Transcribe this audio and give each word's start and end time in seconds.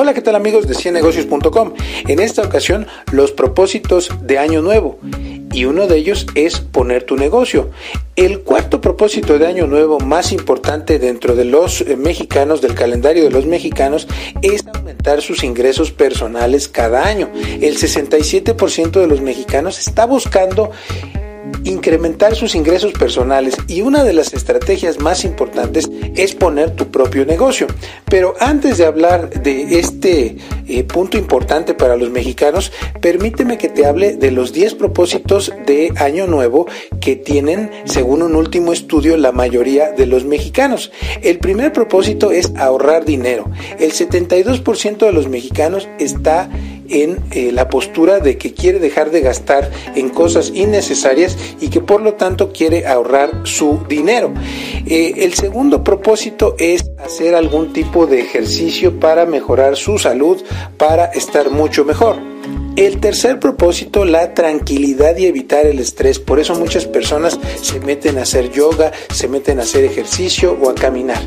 Hola, 0.00 0.14
¿qué 0.14 0.22
tal 0.22 0.36
amigos 0.36 0.68
de 0.68 0.76
ciennegocios.com? 0.76 1.72
En 2.06 2.20
esta 2.20 2.42
ocasión, 2.42 2.86
los 3.10 3.32
propósitos 3.32 4.12
de 4.22 4.38
Año 4.38 4.62
Nuevo. 4.62 5.00
Y 5.52 5.64
uno 5.64 5.88
de 5.88 5.96
ellos 5.96 6.24
es 6.36 6.60
poner 6.60 7.02
tu 7.02 7.16
negocio. 7.16 7.70
El 8.14 8.42
cuarto 8.42 8.80
propósito 8.80 9.40
de 9.40 9.48
Año 9.48 9.66
Nuevo 9.66 9.98
más 9.98 10.30
importante 10.30 11.00
dentro 11.00 11.34
de 11.34 11.46
los 11.46 11.80
eh, 11.80 11.96
mexicanos, 11.96 12.60
del 12.60 12.74
calendario 12.74 13.24
de 13.24 13.32
los 13.32 13.46
mexicanos, 13.46 14.06
es 14.40 14.64
aumentar 14.68 15.20
sus 15.20 15.42
ingresos 15.42 15.90
personales 15.90 16.68
cada 16.68 17.04
año. 17.04 17.28
El 17.60 17.76
67% 17.76 19.00
de 19.00 19.06
los 19.08 19.20
mexicanos 19.20 19.80
está 19.80 20.06
buscando 20.06 20.70
incrementar 21.64 22.34
sus 22.34 22.54
ingresos 22.54 22.92
personales 22.92 23.56
y 23.66 23.82
una 23.82 24.04
de 24.04 24.12
las 24.12 24.32
estrategias 24.32 24.98
más 25.00 25.24
importantes 25.24 25.90
es 26.16 26.34
poner 26.34 26.70
tu 26.72 26.90
propio 26.90 27.26
negocio. 27.26 27.66
Pero 28.06 28.34
antes 28.40 28.78
de 28.78 28.86
hablar 28.86 29.30
de 29.42 29.78
este 29.78 30.36
eh, 30.66 30.84
punto 30.84 31.18
importante 31.18 31.74
para 31.74 31.96
los 31.96 32.10
mexicanos, 32.10 32.72
permíteme 33.00 33.58
que 33.58 33.68
te 33.68 33.86
hable 33.86 34.16
de 34.16 34.30
los 34.30 34.52
10 34.52 34.74
propósitos 34.74 35.52
de 35.66 35.92
Año 35.96 36.26
Nuevo 36.26 36.66
que 37.00 37.16
tienen, 37.16 37.70
según 37.84 38.22
un 38.22 38.34
último 38.34 38.72
estudio, 38.72 39.16
la 39.16 39.32
mayoría 39.32 39.92
de 39.92 40.06
los 40.06 40.24
mexicanos. 40.24 40.90
El 41.22 41.38
primer 41.38 41.72
propósito 41.72 42.30
es 42.30 42.52
ahorrar 42.56 43.04
dinero. 43.04 43.50
El 43.78 43.92
72% 43.92 44.98
de 44.98 45.12
los 45.12 45.28
mexicanos 45.28 45.88
está 45.98 46.48
en 46.88 47.18
eh, 47.30 47.52
la 47.52 47.68
postura 47.68 48.20
de 48.20 48.38
que 48.38 48.54
quiere 48.54 48.78
dejar 48.78 49.10
de 49.10 49.20
gastar 49.20 49.70
en 49.94 50.08
cosas 50.08 50.50
innecesarias 50.54 51.36
y 51.60 51.68
que 51.68 51.80
por 51.80 52.02
lo 52.02 52.14
tanto 52.14 52.52
quiere 52.52 52.86
ahorrar 52.86 53.30
su 53.44 53.80
dinero. 53.88 54.32
Eh, 54.86 55.14
el 55.18 55.34
segundo 55.34 55.84
propósito 55.84 56.54
es 56.58 56.90
hacer 56.98 57.34
algún 57.34 57.72
tipo 57.72 58.06
de 58.06 58.20
ejercicio 58.20 58.98
para 58.98 59.26
mejorar 59.26 59.76
su 59.76 59.98
salud, 59.98 60.42
para 60.76 61.06
estar 61.06 61.50
mucho 61.50 61.84
mejor. 61.84 62.16
El 62.78 63.00
tercer 63.00 63.40
propósito, 63.40 64.04
la 64.04 64.34
tranquilidad 64.34 65.16
y 65.16 65.26
evitar 65.26 65.66
el 65.66 65.80
estrés. 65.80 66.20
Por 66.20 66.38
eso 66.38 66.54
muchas 66.54 66.86
personas 66.86 67.36
se 67.60 67.80
meten 67.80 68.18
a 68.18 68.22
hacer 68.22 68.52
yoga, 68.52 68.92
se 69.12 69.26
meten 69.26 69.58
a 69.58 69.64
hacer 69.64 69.84
ejercicio 69.84 70.56
o 70.62 70.70
a 70.70 70.76
caminar. 70.76 71.20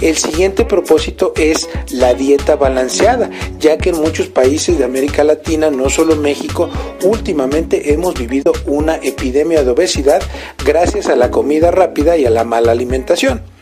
El 0.00 0.16
siguiente 0.16 0.64
propósito 0.64 1.32
es 1.36 1.68
la 1.90 2.14
dieta 2.14 2.54
balanceada, 2.54 3.28
ya 3.58 3.76
que 3.76 3.90
en 3.90 4.00
muchos 4.00 4.28
países 4.28 4.78
de 4.78 4.84
América 4.84 5.24
Latina, 5.24 5.68
no 5.68 5.90
solo 5.90 6.14
México, 6.14 6.70
últimamente 7.02 7.92
hemos 7.92 8.14
vivido 8.14 8.52
una 8.64 8.94
epidemia 8.94 9.64
de 9.64 9.72
obesidad 9.72 10.22
gracias 10.64 11.08
a 11.08 11.16
la 11.16 11.28
comida 11.32 11.72
rápida 11.72 12.16
y 12.16 12.24
a 12.24 12.30
la 12.30 12.44
mala 12.44 12.70
alimentación. 12.70 13.53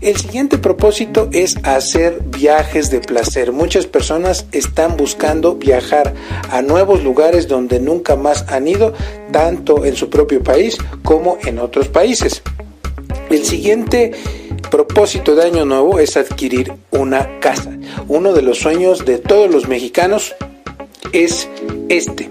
El 0.00 0.16
siguiente 0.16 0.58
propósito 0.58 1.28
es 1.32 1.56
hacer 1.64 2.20
viajes 2.24 2.88
de 2.90 3.00
placer. 3.00 3.50
Muchas 3.50 3.86
personas 3.86 4.46
están 4.52 4.96
buscando 4.96 5.56
viajar 5.56 6.14
a 6.50 6.62
nuevos 6.62 7.02
lugares 7.02 7.48
donde 7.48 7.80
nunca 7.80 8.14
más 8.14 8.44
han 8.48 8.68
ido, 8.68 8.94
tanto 9.32 9.84
en 9.84 9.96
su 9.96 10.08
propio 10.08 10.40
país 10.40 10.78
como 11.02 11.36
en 11.44 11.58
otros 11.58 11.88
países. 11.88 12.42
El 13.28 13.44
siguiente 13.44 14.12
propósito 14.70 15.34
de 15.34 15.46
Año 15.46 15.64
Nuevo 15.64 15.98
es 15.98 16.16
adquirir 16.16 16.72
una 16.92 17.40
casa. 17.40 17.76
Uno 18.06 18.32
de 18.34 18.42
los 18.42 18.60
sueños 18.60 19.04
de 19.04 19.18
todos 19.18 19.50
los 19.50 19.66
mexicanos 19.66 20.36
es 21.12 21.48
este. 21.88 22.30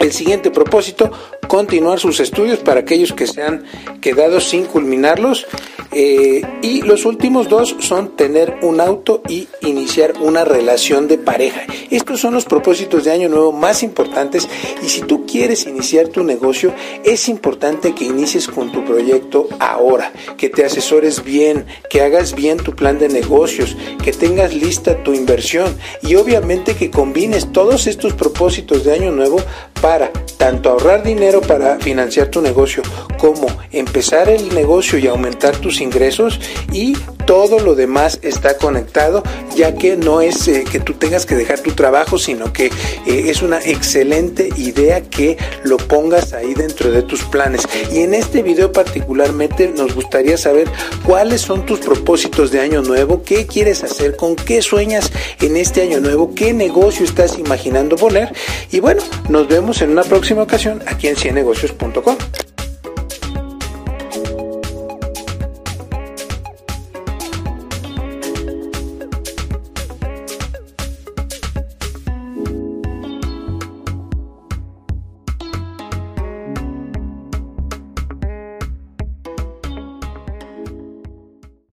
El 0.00 0.10
siguiente 0.10 0.50
propósito, 0.50 1.12
continuar 1.50 1.98
sus 1.98 2.20
estudios 2.20 2.60
para 2.60 2.78
aquellos 2.78 3.12
que 3.12 3.26
se 3.26 3.42
han 3.42 3.64
quedado 4.00 4.38
sin 4.40 4.66
culminarlos 4.66 5.48
eh, 5.90 6.42
y 6.62 6.82
los 6.82 7.04
últimos 7.04 7.48
dos 7.48 7.74
son 7.80 8.14
tener 8.14 8.60
un 8.62 8.80
auto 8.80 9.22
y 9.28 9.48
iniciar 9.62 10.14
una 10.20 10.44
relación 10.44 11.08
de 11.08 11.18
pareja. 11.18 11.62
Estos 11.90 12.20
son 12.20 12.34
los 12.34 12.44
propósitos 12.44 13.02
de 13.02 13.10
año 13.10 13.28
nuevo 13.28 13.50
más 13.50 13.82
importantes 13.82 14.48
y 14.80 14.88
si 14.88 15.00
tú 15.00 15.26
quieres 15.26 15.66
iniciar 15.66 16.06
tu 16.06 16.22
negocio 16.22 16.72
es 17.02 17.28
importante 17.28 17.96
que 17.96 18.04
inicies 18.04 18.46
con 18.46 18.70
tu 18.70 18.84
proyecto 18.84 19.48
ahora, 19.58 20.12
que 20.36 20.50
te 20.50 20.64
asesores 20.64 21.24
bien, 21.24 21.66
que 21.90 22.02
hagas 22.02 22.36
bien 22.36 22.58
tu 22.58 22.76
plan 22.76 23.00
de 23.00 23.08
negocios, 23.08 23.76
que 24.04 24.12
tengas 24.12 24.54
lista 24.54 25.02
tu 25.02 25.14
inversión 25.14 25.76
y 26.02 26.14
obviamente 26.14 26.76
que 26.76 26.92
combines 26.92 27.50
todos 27.50 27.88
estos 27.88 28.12
propósitos 28.12 28.84
de 28.84 28.92
año 28.92 29.10
nuevo 29.10 29.38
para 29.80 30.12
tanto 30.36 30.70
ahorrar 30.70 31.02
para 31.40 31.78
financiar 31.78 32.28
tu 32.28 32.40
negocio 32.40 32.82
como 33.18 33.46
empezar 33.72 34.28
el 34.28 34.54
negocio 34.54 34.98
y 34.98 35.06
aumentar 35.06 35.56
tus 35.56 35.80
ingresos 35.80 36.40
y 36.72 36.96
todo 37.30 37.60
lo 37.60 37.76
demás 37.76 38.18
está 38.22 38.56
conectado, 38.56 39.22
ya 39.54 39.76
que 39.76 39.96
no 39.96 40.20
es 40.20 40.48
eh, 40.48 40.64
que 40.68 40.80
tú 40.80 40.94
tengas 40.94 41.26
que 41.26 41.36
dejar 41.36 41.60
tu 41.60 41.70
trabajo, 41.70 42.18
sino 42.18 42.52
que 42.52 42.66
eh, 42.66 42.72
es 43.06 43.40
una 43.40 43.60
excelente 43.60 44.48
idea 44.56 45.02
que 45.02 45.38
lo 45.62 45.76
pongas 45.76 46.32
ahí 46.32 46.54
dentro 46.54 46.90
de 46.90 47.02
tus 47.02 47.22
planes. 47.22 47.68
Y 47.92 48.00
en 48.00 48.14
este 48.14 48.42
video 48.42 48.72
particularmente 48.72 49.68
nos 49.68 49.94
gustaría 49.94 50.36
saber 50.38 50.68
cuáles 51.04 51.42
son 51.42 51.64
tus 51.66 51.78
propósitos 51.78 52.50
de 52.50 52.58
año 52.58 52.82
nuevo, 52.82 53.22
qué 53.22 53.46
quieres 53.46 53.84
hacer, 53.84 54.16
con 54.16 54.34
qué 54.34 54.60
sueñas 54.60 55.12
en 55.40 55.56
este 55.56 55.82
año 55.82 56.00
nuevo, 56.00 56.34
qué 56.34 56.52
negocio 56.52 57.04
estás 57.04 57.38
imaginando 57.38 57.94
poner. 57.94 58.34
Y 58.72 58.80
bueno, 58.80 59.04
nos 59.28 59.46
vemos 59.46 59.82
en 59.82 59.90
una 59.90 60.02
próxima 60.02 60.42
ocasión 60.42 60.82
aquí 60.84 61.06
en 61.06 61.14
ciennegocios.com. 61.14 62.16